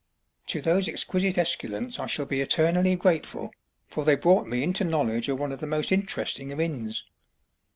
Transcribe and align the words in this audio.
To 0.47 0.61
those 0.63 0.87
exquisite 0.89 1.37
esculents 1.37 1.99
I 1.99 2.07
shall 2.07 2.25
be 2.25 2.41
eternally 2.41 2.95
grateful, 2.95 3.51
for 3.87 4.03
they 4.03 4.15
brought 4.15 4.47
me 4.47 4.63
into 4.63 4.83
knowledge 4.83 5.29
of 5.29 5.37
one 5.39 5.51
of 5.51 5.59
the 5.59 5.67
most 5.67 5.91
interesting 5.91 6.51
of 6.51 6.59
inns. 6.59 7.05